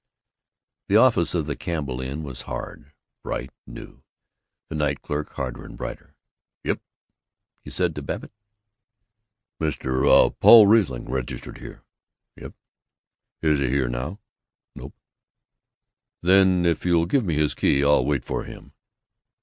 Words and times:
The 0.87 0.97
office 0.97 1.35
of 1.35 1.45
the 1.45 1.55
Campbell 1.55 2.01
Inn 2.01 2.23
was 2.23 2.41
hard, 2.49 2.91
bright, 3.21 3.51
new; 3.67 4.01
the 4.67 4.73
night 4.73 5.03
clerk 5.03 5.33
harder 5.33 5.63
and 5.63 5.77
brighter. 5.77 6.15
"Yep?" 6.63 6.81
he 7.63 7.69
said 7.69 7.93
to 7.93 8.01
Babbitt. 8.01 8.31
"Mr. 9.59 10.33
Paul 10.39 10.65
Riesling 10.65 11.05
registered 11.07 11.59
here?" 11.59 11.83
"Yep." 12.35 12.55
"Is 13.43 13.59
he 13.59 13.79
in 13.79 13.91
now?" 13.91 14.17
"Nope." 14.75 14.95
"Then 16.23 16.65
if 16.65 16.83
you'll 16.83 17.05
give 17.05 17.23
me 17.23 17.35
his 17.35 17.53
key, 17.53 17.83
I'll 17.83 18.03
wait 18.03 18.25
for 18.25 18.43
him." 18.45 18.73